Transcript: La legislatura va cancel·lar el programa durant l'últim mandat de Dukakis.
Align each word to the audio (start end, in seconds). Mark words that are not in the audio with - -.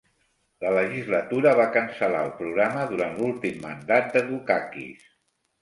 La 0.63 0.71
legislatura 0.77 1.51
va 1.59 1.67
cancel·lar 1.75 2.23
el 2.29 2.33
programa 2.39 2.87
durant 2.95 3.15
l'últim 3.21 3.63
mandat 3.69 4.11
de 4.17 4.25
Dukakis. 4.31 5.07